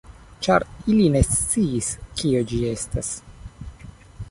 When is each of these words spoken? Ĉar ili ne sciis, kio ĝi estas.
Ĉar 0.45 0.63
ili 0.93 1.03
ne 1.15 1.21
sciis, 1.27 1.91
kio 2.21 2.43
ĝi 2.53 2.65
estas. 2.73 3.13